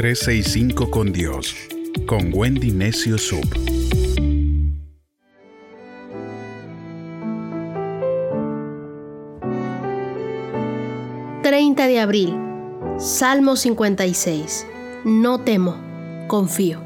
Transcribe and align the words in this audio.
365 0.00 0.90
con 0.90 1.12
Dios, 1.12 1.54
con 2.06 2.30
Wendy 2.32 2.70
Necio 2.70 3.18
Sub. 3.18 3.44
...30 11.42 11.86
de 11.86 12.00
abril... 12.00 12.34
...Salmo 12.98 13.56
56... 13.56 14.66
...no 15.04 15.40
temo, 15.40 15.76
confío... 16.28 16.80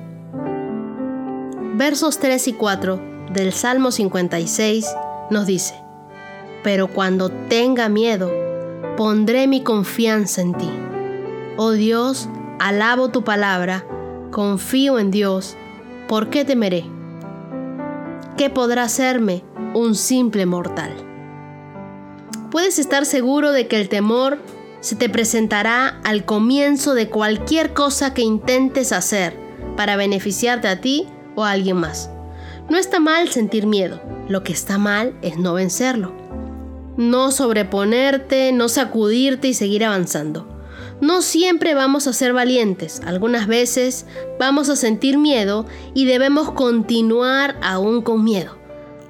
...versos 1.76 2.18
3 2.18 2.48
y 2.48 2.52
4... 2.54 3.00
...del 3.32 3.52
Salmo 3.52 3.92
56... 3.92 4.86
...nos 5.30 5.46
dice... 5.46 5.76
...pero 6.64 6.88
cuando 6.88 7.30
tenga 7.30 7.88
miedo... 7.88 8.32
...pondré 8.96 9.46
mi 9.46 9.62
confianza 9.62 10.40
en 10.40 10.54
ti... 10.54 10.70
Oh 11.56 11.70
Dios, 11.70 12.28
alabo 12.58 13.08
tu 13.10 13.24
palabra, 13.24 13.84
confío 14.30 14.98
en 14.98 15.10
Dios, 15.10 15.56
¿por 16.08 16.30
qué 16.30 16.44
temeré? 16.44 16.84
¿Qué 18.36 18.50
podrá 18.50 18.82
hacerme 18.82 19.44
un 19.74 19.94
simple 19.94 20.46
mortal? 20.46 20.92
Puedes 22.50 22.78
estar 22.78 23.06
seguro 23.06 23.52
de 23.52 23.66
que 23.66 23.80
el 23.80 23.88
temor 23.88 24.38
se 24.80 24.96
te 24.96 25.08
presentará 25.08 26.00
al 26.04 26.24
comienzo 26.24 26.94
de 26.94 27.08
cualquier 27.08 27.72
cosa 27.72 28.12
que 28.12 28.22
intentes 28.22 28.92
hacer 28.92 29.36
para 29.76 29.96
beneficiarte 29.96 30.68
a 30.68 30.80
ti 30.80 31.08
o 31.34 31.44
a 31.44 31.50
alguien 31.50 31.76
más. 31.76 32.10
No 32.68 32.78
está 32.78 33.00
mal 33.00 33.28
sentir 33.28 33.66
miedo, 33.66 34.00
lo 34.28 34.42
que 34.42 34.52
está 34.52 34.78
mal 34.78 35.14
es 35.22 35.38
no 35.38 35.54
vencerlo. 35.54 36.12
No 36.96 37.30
sobreponerte, 37.30 38.52
no 38.52 38.68
sacudirte 38.68 39.48
y 39.48 39.54
seguir 39.54 39.84
avanzando. 39.84 40.53
No 41.00 41.22
siempre 41.22 41.74
vamos 41.74 42.06
a 42.06 42.12
ser 42.12 42.32
valientes, 42.32 43.02
algunas 43.04 43.46
veces 43.46 44.06
vamos 44.38 44.68
a 44.68 44.76
sentir 44.76 45.18
miedo 45.18 45.66
y 45.92 46.04
debemos 46.04 46.52
continuar 46.52 47.56
aún 47.62 48.02
con 48.02 48.22
miedo. 48.22 48.56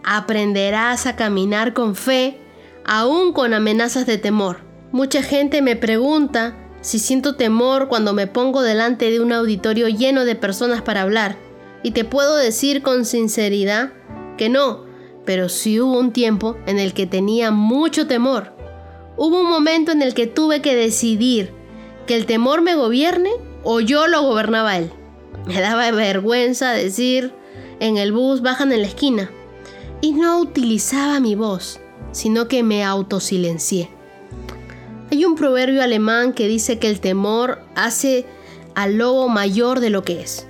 Aprenderás 0.03 1.07
a 1.07 1.15
caminar 1.15 1.75
con 1.75 1.95
fe, 1.95 2.41
aún 2.85 3.33
con 3.33 3.53
amenazas 3.53 4.07
de 4.07 4.19
temor. 4.19 4.61
Mucha 4.93 5.23
gente 5.23 5.61
me 5.61 5.77
pregunta 5.77 6.57
si 6.81 6.99
siento 6.99 7.37
temor 7.37 7.89
cuando 7.89 8.13
me 8.13 8.27
pongo 8.27 8.63
delante 8.63 9.11
de 9.11 9.21
un 9.21 9.33
auditorio 9.33 9.89
lleno 9.89 10.25
de 10.25 10.37
personas 10.37 10.83
para 10.83 11.03
hablar. 11.03 11.37
Y 11.83 11.91
te 11.91 12.05
puedo 12.05 12.37
decir 12.37 12.83
con 12.83 13.05
sinceridad 13.05 13.93
que 14.39 14.49
no, 14.49 14.85
pero 15.25 15.49
sí 15.49 15.81
hubo 15.81 15.99
un 15.99 16.13
tiempo 16.13 16.57
en 16.67 16.79
el 16.79 16.95
que 16.95 17.07
tenía 17.07 17.51
mucho 17.51 18.07
temor. 18.07 18.55
Hubo 19.17 19.41
un 19.41 19.49
momento 19.49 19.93
en 19.93 20.03
el 20.03 20.15
que 20.15 20.27
tuve 20.27 20.61
que 20.61 20.75
decidir 20.75 21.64
que 22.07 22.17
el 22.17 22.27
temor 22.27 22.63
me 22.63 22.75
gobierne 22.75 23.31
o 23.63 23.81
yo 23.81 24.07
lo 24.07 24.23
gobernaba 24.23 24.77
él. 24.77 24.91
Me 25.47 25.61
daba 25.61 25.91
vergüenza 25.91 26.73
decir 26.73 27.33
en 27.81 27.97
el 27.97 28.13
bus 28.13 28.41
bajan 28.41 28.73
en 28.73 28.83
la 28.83 28.89
esquina. 28.89 29.31
Y 30.01 30.13
no 30.13 30.41
utilizaba 30.41 31.21
mi 31.21 31.35
voz, 31.35 31.81
sino 32.13 32.49
que 32.49 32.63
me 32.63 32.85
autosilencié. 32.85 33.91
Hay 35.11 35.25
un 35.25 35.35
proverbio 35.37 35.83
alemán 35.83 36.33
que 36.33 36.49
dice 36.49 36.79
que 36.79 36.89
el 36.89 37.01
temor 37.01 37.63
hace 37.75 38.27
al 38.75 38.99
lobo 38.99 39.29
mayor 39.29 39.81
de 39.81 39.91
lo 39.91 40.03
que 40.03 40.21
es. 40.21 40.47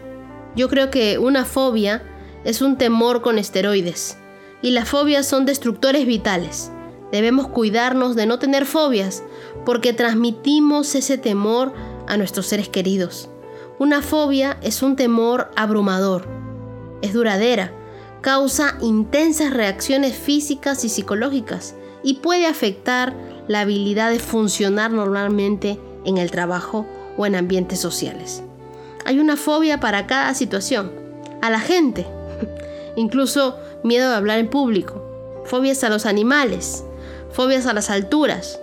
Yo 0.56 0.68
creo 0.68 0.90
que 0.90 1.18
una 1.18 1.44
fobia 1.44 2.02
es 2.44 2.62
un 2.62 2.78
temor 2.78 3.22
con 3.22 3.38
esteroides 3.38 4.16
y 4.62 4.70
las 4.70 4.88
fobias 4.88 5.26
son 5.26 5.44
destructores 5.44 6.06
vitales. 6.06 6.70
Debemos 7.14 7.46
cuidarnos 7.46 8.16
de 8.16 8.26
no 8.26 8.40
tener 8.40 8.66
fobias 8.66 9.22
porque 9.64 9.92
transmitimos 9.92 10.96
ese 10.96 11.16
temor 11.16 11.72
a 12.08 12.16
nuestros 12.16 12.46
seres 12.46 12.68
queridos. 12.68 13.30
Una 13.78 14.02
fobia 14.02 14.58
es 14.62 14.82
un 14.82 14.96
temor 14.96 15.48
abrumador, 15.54 16.26
es 17.02 17.12
duradera, 17.12 17.70
causa 18.20 18.78
intensas 18.80 19.52
reacciones 19.52 20.16
físicas 20.16 20.84
y 20.84 20.88
psicológicas 20.88 21.76
y 22.02 22.14
puede 22.14 22.48
afectar 22.48 23.14
la 23.46 23.60
habilidad 23.60 24.10
de 24.10 24.18
funcionar 24.18 24.90
normalmente 24.90 25.78
en 26.04 26.18
el 26.18 26.32
trabajo 26.32 26.84
o 27.16 27.26
en 27.26 27.36
ambientes 27.36 27.78
sociales. 27.78 28.42
Hay 29.04 29.20
una 29.20 29.36
fobia 29.36 29.78
para 29.78 30.08
cada 30.08 30.34
situación, 30.34 30.90
a 31.42 31.50
la 31.50 31.60
gente, 31.60 32.08
incluso 32.96 33.56
miedo 33.84 34.10
de 34.10 34.16
hablar 34.16 34.40
en 34.40 34.50
público, 34.50 35.00
fobias 35.44 35.84
a 35.84 35.90
los 35.90 36.06
animales, 36.06 36.84
fobias 37.34 37.66
a 37.66 37.74
las 37.74 37.90
alturas, 37.90 38.60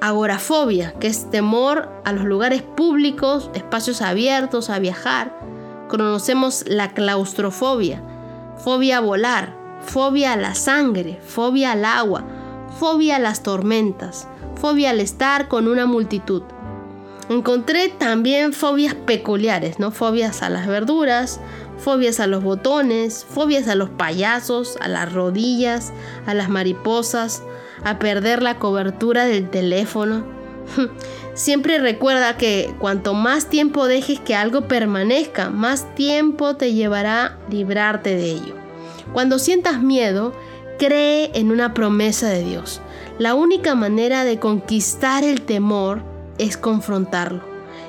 agorafobia, 0.00 0.94
que 0.98 1.06
es 1.06 1.30
temor 1.30 1.88
a 2.04 2.12
los 2.12 2.24
lugares 2.24 2.62
públicos, 2.62 3.50
espacios 3.54 4.00
abiertos, 4.00 4.70
a 4.70 4.78
viajar. 4.78 5.38
Conocemos 5.88 6.64
la 6.66 6.94
claustrofobia, 6.94 8.02
fobia 8.56 8.98
a 8.98 9.00
volar, 9.00 9.54
fobia 9.82 10.32
a 10.32 10.36
la 10.36 10.54
sangre, 10.54 11.20
fobia 11.22 11.72
al 11.72 11.84
agua, 11.84 12.24
fobia 12.80 13.16
a 13.16 13.20
las 13.20 13.42
tormentas, 13.42 14.26
fobia 14.58 14.90
al 14.90 15.00
estar 15.00 15.48
con 15.48 15.68
una 15.68 15.84
multitud. 15.84 16.42
Encontré 17.28 17.88
también 17.88 18.54
fobias 18.54 18.94
peculiares, 18.94 19.78
¿no? 19.78 19.90
Fobias 19.90 20.42
a 20.42 20.48
las 20.48 20.66
verduras, 20.66 21.40
fobias 21.78 22.20
a 22.20 22.26
los 22.26 22.42
botones, 22.42 23.26
fobias 23.28 23.68
a 23.68 23.74
los 23.74 23.90
payasos, 23.90 24.76
a 24.80 24.88
las 24.88 25.12
rodillas, 25.12 25.92
a 26.26 26.34
las 26.34 26.48
mariposas, 26.48 27.42
a 27.84 27.98
perder 27.98 28.42
la 28.42 28.58
cobertura 28.58 29.24
del 29.24 29.50
teléfono. 29.50 30.24
Siempre 31.34 31.78
recuerda 31.78 32.36
que 32.36 32.74
cuanto 32.78 33.14
más 33.14 33.48
tiempo 33.48 33.86
dejes 33.86 34.20
que 34.20 34.34
algo 34.34 34.68
permanezca, 34.68 35.50
más 35.50 35.94
tiempo 35.94 36.56
te 36.56 36.72
llevará 36.72 37.38
librarte 37.50 38.16
de 38.16 38.30
ello. 38.30 38.54
Cuando 39.12 39.38
sientas 39.38 39.82
miedo, 39.82 40.32
cree 40.78 41.30
en 41.34 41.50
una 41.50 41.74
promesa 41.74 42.28
de 42.28 42.42
Dios. 42.42 42.80
La 43.18 43.34
única 43.34 43.74
manera 43.74 44.24
de 44.24 44.38
conquistar 44.38 45.24
el 45.24 45.42
temor 45.42 46.02
es 46.38 46.56
confrontarlo 46.56 47.42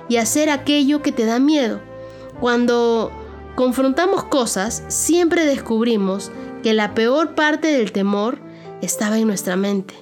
y 0.10 0.18
hacer 0.18 0.50
aquello 0.50 1.02
que 1.02 1.12
te 1.12 1.26
da 1.26 1.40
miedo. 1.40 1.82
Cuando 2.40 3.12
confrontamos 3.58 4.24
cosas, 4.24 4.84
siempre 4.88 5.44
descubrimos 5.44 6.32
que 6.62 6.76
la 6.76 6.94
peor 6.94 7.34
parte 7.34 7.70
del 7.76 7.92
temor 7.92 8.38
estaba 8.84 9.18
en 9.18 9.26
nuestra 9.26 9.56
mente 9.56 9.96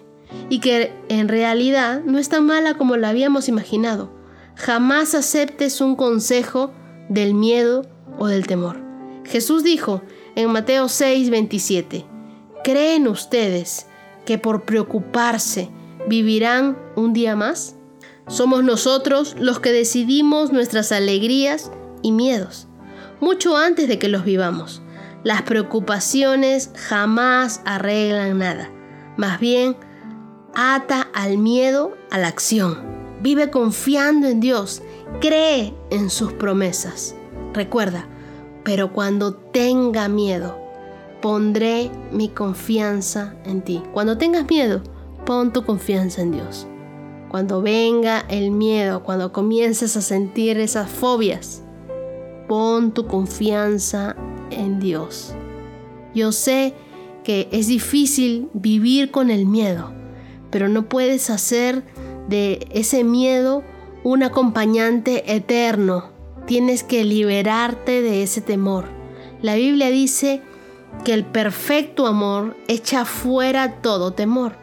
y 0.50 0.60
que 0.60 0.92
en 1.08 1.30
realidad 1.30 2.02
no 2.04 2.20
es 2.20 2.28
tan 2.28 2.46
mala 2.46 2.74
como 2.74 2.98
la 2.98 3.08
habíamos 3.08 3.48
imaginado. 3.48 4.12
Jamás 4.58 5.16
aceptes 5.16 5.80
un 5.80 5.96
consejo 5.96 6.74
del 7.08 7.34
miedo 7.34 7.86
o 8.20 8.28
del 8.28 8.46
temor. 8.46 8.78
Jesús 9.24 9.64
dijo 9.64 10.02
en 10.36 10.52
Mateo 10.52 10.90
6, 10.90 11.30
27, 11.30 12.06
¿creen 12.62 13.08
ustedes 13.08 13.88
que 14.26 14.38
por 14.38 14.66
preocuparse 14.66 15.70
vivirán 16.10 16.78
un 16.98 17.14
día 17.14 17.38
más? 17.38 17.78
Somos 18.28 18.66
nosotros 18.66 19.34
los 19.40 19.62
que 19.62 19.72
decidimos 19.72 20.52
nuestras 20.52 20.92
alegrías 20.92 21.72
y 22.02 22.12
miedos, 22.12 22.68
mucho 23.20 23.58
antes 23.58 23.88
de 23.88 24.00
que 24.00 24.08
los 24.08 24.26
vivamos. 24.26 24.82
Las 25.24 25.42
preocupaciones 25.42 26.72
jamás 26.76 27.62
arreglan 27.66 28.38
nada. 28.38 28.70
Más 29.18 29.40
bien, 29.40 29.76
ata 30.54 31.08
al 31.14 31.38
miedo 31.38 31.96
a 32.12 32.18
la 32.18 32.28
acción. 32.28 32.78
Vive 33.22 33.50
confiando 33.50 34.28
en 34.28 34.40
Dios. 34.40 34.82
Cree 35.22 35.74
en 35.90 36.10
sus 36.10 36.34
promesas. 36.34 37.16
Recuerda, 37.54 38.08
pero 38.64 38.94
cuando 38.94 39.34
tenga 39.34 40.10
miedo, 40.10 40.60
pondré 41.22 41.90
mi 42.12 42.30
confianza 42.30 43.34
en 43.46 43.64
ti. 43.64 43.82
Cuando 43.94 44.18
tengas 44.18 44.48
miedo, 44.48 44.82
pon 45.26 45.52
tu 45.54 45.64
confianza 45.66 46.22
en 46.22 46.34
Dios. 46.34 46.68
Cuando 47.30 47.62
venga 47.62 48.26
el 48.30 48.52
miedo, 48.52 49.04
cuando 49.04 49.34
comiences 49.34 49.98
a 49.98 50.02
sentir 50.02 50.60
esas 50.60 50.90
fobias, 50.90 51.64
pon 52.48 52.92
tu 52.92 53.08
confianza 53.08 54.16
en 54.52 54.80
Dios. 54.80 55.34
Yo 56.14 56.32
sé 56.32 56.74
que 57.24 57.50
es 57.52 57.68
difícil 57.68 58.50
vivir 58.54 59.12
con 59.12 59.32
el 59.32 59.46
miedo, 59.46 59.92
pero 60.52 60.70
no 60.70 60.88
puedes 60.88 61.30
hacer 61.30 61.84
de 62.30 62.68
ese 62.72 63.04
miedo 63.04 63.64
un 64.04 64.24
acompañante 64.24 65.36
eterno. 65.36 66.12
Tienes 66.46 66.84
que 66.84 67.04
liberarte 67.04 68.02
de 68.02 68.24
ese 68.24 68.42
temor. 68.42 68.86
La 69.42 69.56
Biblia 69.56 69.90
dice 69.90 70.42
que 71.04 71.14
el 71.14 71.26
perfecto 71.26 72.06
amor 72.06 72.56
echa 72.68 73.06
fuera 73.06 73.82
todo 73.82 74.14
temor. 74.14 74.56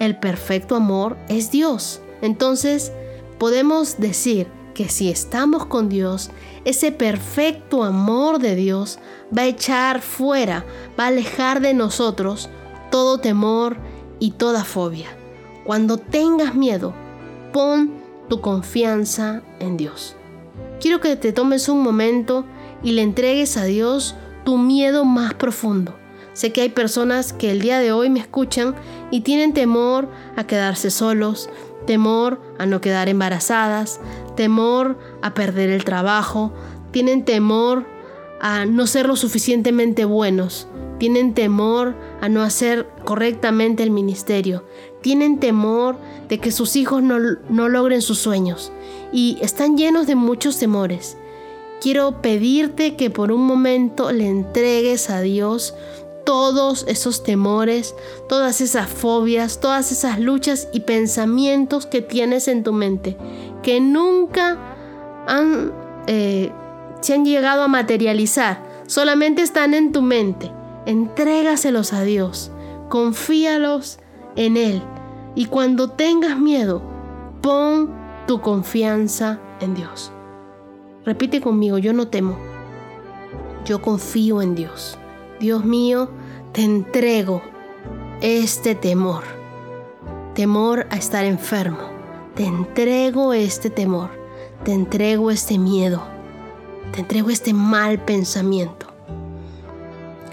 El 0.00 0.18
perfecto 0.18 0.76
amor 0.76 1.16
es 1.28 1.50
Dios. 1.50 2.00
Entonces 2.20 2.92
podemos 3.38 3.98
decir 3.98 4.48
que 4.78 4.88
si 4.88 5.10
estamos 5.10 5.66
con 5.66 5.88
Dios, 5.88 6.30
ese 6.64 6.92
perfecto 6.92 7.82
amor 7.82 8.38
de 8.38 8.54
Dios 8.54 9.00
va 9.36 9.42
a 9.42 9.46
echar 9.46 10.00
fuera, 10.00 10.64
va 10.96 11.06
a 11.06 11.08
alejar 11.08 11.60
de 11.60 11.74
nosotros 11.74 12.48
todo 12.88 13.18
temor 13.18 13.76
y 14.20 14.30
toda 14.30 14.62
fobia. 14.62 15.08
Cuando 15.64 15.98
tengas 15.98 16.54
miedo, 16.54 16.94
pon 17.52 17.90
tu 18.28 18.40
confianza 18.40 19.42
en 19.58 19.76
Dios. 19.76 20.14
quiero 20.80 21.00
que 21.00 21.16
te 21.16 21.32
tomes 21.32 21.68
un 21.68 21.82
momento 21.82 22.44
y 22.84 22.92
le 22.92 23.02
entregues 23.02 23.56
a 23.56 23.64
Dios 23.64 24.14
tu 24.44 24.58
miedo 24.58 25.04
más 25.04 25.34
profundo. 25.34 25.96
Sé 26.38 26.52
que 26.52 26.60
hay 26.60 26.68
personas 26.68 27.32
que 27.32 27.50
el 27.50 27.60
día 27.60 27.80
de 27.80 27.90
hoy 27.90 28.10
me 28.10 28.20
escuchan 28.20 28.76
y 29.10 29.22
tienen 29.22 29.54
temor 29.54 30.08
a 30.36 30.46
quedarse 30.46 30.92
solos, 30.92 31.50
temor 31.84 32.40
a 32.60 32.64
no 32.64 32.80
quedar 32.80 33.08
embarazadas, 33.08 33.98
temor 34.36 34.96
a 35.20 35.34
perder 35.34 35.68
el 35.70 35.82
trabajo, 35.82 36.52
tienen 36.92 37.24
temor 37.24 37.86
a 38.40 38.66
no 38.66 38.86
ser 38.86 39.08
lo 39.08 39.16
suficientemente 39.16 40.04
buenos, 40.04 40.68
tienen 41.00 41.34
temor 41.34 41.96
a 42.20 42.28
no 42.28 42.44
hacer 42.44 42.88
correctamente 43.04 43.82
el 43.82 43.90
ministerio, 43.90 44.64
tienen 45.00 45.40
temor 45.40 45.96
de 46.28 46.38
que 46.38 46.52
sus 46.52 46.76
hijos 46.76 47.02
no, 47.02 47.18
no, 47.48 47.68
logren 47.68 48.00
sus 48.00 48.20
sueños 48.20 48.70
y 49.12 49.38
están 49.42 49.76
llenos 49.76 50.06
de 50.06 50.14
muchos 50.14 50.56
temores. 50.56 51.16
Quiero 51.80 52.22
pedirte 52.22 52.94
que 52.94 53.10
por 53.10 53.32
un 53.32 53.44
momento 53.44 54.12
le 54.12 54.28
entregues 54.28 55.10
a 55.10 55.20
Dios 55.20 55.74
todos 56.28 56.84
esos 56.88 57.22
temores, 57.22 57.94
todas 58.28 58.60
esas 58.60 58.86
fobias, 58.86 59.60
todas 59.60 59.92
esas 59.92 60.20
luchas 60.20 60.68
y 60.74 60.80
pensamientos 60.80 61.86
que 61.86 62.02
tienes 62.02 62.48
en 62.48 62.64
tu 62.64 62.74
mente, 62.74 63.16
que 63.62 63.80
nunca 63.80 64.58
han, 65.26 65.72
eh, 66.06 66.52
se 67.00 67.14
han 67.14 67.24
llegado 67.24 67.62
a 67.62 67.68
materializar, 67.68 68.62
solamente 68.86 69.40
están 69.40 69.72
en 69.72 69.90
tu 69.90 70.02
mente. 70.02 70.52
Entrégaselos 70.84 71.94
a 71.94 72.02
Dios, 72.02 72.50
confíalos 72.90 73.98
en 74.36 74.58
Él 74.58 74.82
y 75.34 75.46
cuando 75.46 75.92
tengas 75.92 76.38
miedo, 76.38 76.82
pon 77.40 77.90
tu 78.26 78.42
confianza 78.42 79.40
en 79.60 79.74
Dios. 79.74 80.12
Repite 81.06 81.40
conmigo, 81.40 81.78
yo 81.78 81.94
no 81.94 82.08
temo, 82.08 82.36
yo 83.64 83.80
confío 83.80 84.42
en 84.42 84.54
Dios. 84.54 84.98
Dios 85.40 85.64
mío, 85.64 86.10
te 86.52 86.62
entrego 86.62 87.42
este 88.20 88.74
temor, 88.74 89.24
temor 90.34 90.86
a 90.90 90.96
estar 90.96 91.24
enfermo. 91.24 91.78
Te 92.34 92.44
entrego 92.44 93.32
este 93.32 93.70
temor, 93.70 94.10
te 94.64 94.72
entrego 94.72 95.30
este 95.30 95.58
miedo, 95.58 96.02
te 96.92 97.00
entrego 97.00 97.30
este 97.30 97.52
mal 97.52 97.98
pensamiento 97.98 98.88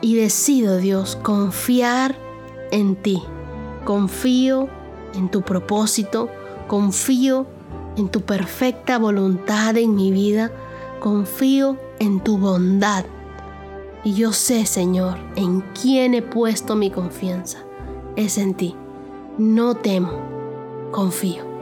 y 0.05 0.15
decido, 0.15 0.77
Dios, 0.77 1.15
confiar 1.15 2.15
en 2.71 2.95
ti. 2.95 3.23
Confío 3.85 4.69
en 5.15 5.29
tu 5.29 5.41
propósito, 5.41 6.29
confío 6.67 7.47
en 7.97 8.09
tu 8.09 8.21
perfecta 8.21 8.99
voluntad 8.99 9.75
en 9.77 9.95
mi 9.95 10.11
vida, 10.11 10.51
confío 10.99 11.77
en 11.97 12.19
tu 12.19 12.37
bondad. 12.37 13.05
Y 14.05 14.13
yo 14.13 14.33
sé, 14.33 14.67
Señor, 14.67 15.17
en 15.35 15.61
quién 15.81 16.13
he 16.13 16.21
puesto 16.21 16.75
mi 16.75 16.91
confianza. 16.91 17.65
Es 18.15 18.37
en 18.37 18.53
ti. 18.53 18.75
No 19.39 19.73
temo, 19.73 20.11
confío. 20.91 21.54